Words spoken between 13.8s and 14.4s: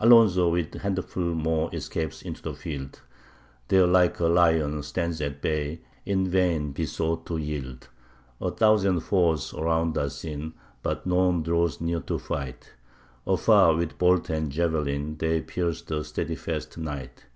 bolt